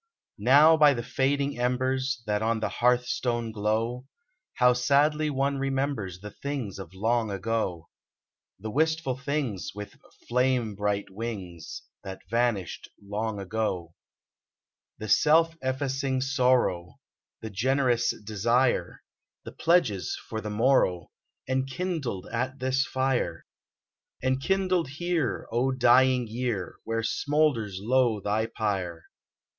[0.39, 4.07] Now by the fading embers That on the hearthstone glow,
[4.55, 7.87] How sadly one remembers The things of long ago:
[8.57, 13.93] The wistful things, with flame bright wings, That vanished long ago!
[14.97, 16.95] 125 RENEWAL The self effacing sorrow,
[17.41, 19.03] The generous desire,
[19.45, 21.11] The pledges for the morrow.
[21.47, 23.45] Enkindled at this fire!—
[24.23, 26.77] Enkindled here, O dying year!
[26.85, 29.03] Where smoulders low thy pyre.